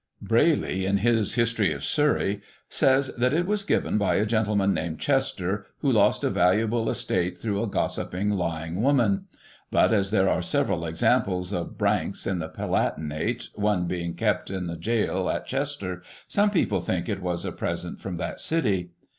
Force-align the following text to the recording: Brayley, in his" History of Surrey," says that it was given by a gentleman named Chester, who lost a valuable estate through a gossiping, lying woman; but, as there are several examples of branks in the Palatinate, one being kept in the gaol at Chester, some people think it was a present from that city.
Brayley, 0.19 0.83
in 0.83 0.97
his" 0.97 1.35
History 1.35 1.71
of 1.71 1.83
Surrey," 1.83 2.41
says 2.67 3.11
that 3.19 3.35
it 3.35 3.45
was 3.45 3.63
given 3.63 3.99
by 3.99 4.15
a 4.15 4.25
gentleman 4.25 4.73
named 4.73 4.97
Chester, 4.97 5.67
who 5.81 5.91
lost 5.91 6.23
a 6.23 6.31
valuable 6.31 6.89
estate 6.89 7.37
through 7.37 7.61
a 7.61 7.67
gossiping, 7.67 8.31
lying 8.31 8.81
woman; 8.81 9.25
but, 9.69 9.93
as 9.93 10.09
there 10.09 10.27
are 10.27 10.41
several 10.41 10.85
examples 10.87 11.53
of 11.53 11.77
branks 11.77 12.25
in 12.25 12.39
the 12.39 12.49
Palatinate, 12.49 13.49
one 13.53 13.85
being 13.85 14.15
kept 14.15 14.49
in 14.49 14.65
the 14.65 14.75
gaol 14.75 15.29
at 15.29 15.45
Chester, 15.45 16.01
some 16.27 16.49
people 16.49 16.81
think 16.81 17.07
it 17.07 17.21
was 17.21 17.45
a 17.45 17.51
present 17.51 18.01
from 18.01 18.15
that 18.15 18.39
city. 18.39 18.93